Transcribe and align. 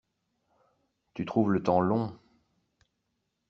Tu 1.13 1.25
trouves 1.25 1.51
le 1.51 1.61
temps 1.61 1.79
long. 1.79 2.17